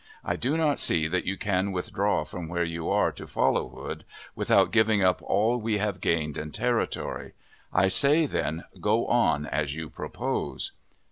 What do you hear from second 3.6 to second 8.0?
Hood, without giving up all we have gained in territory. I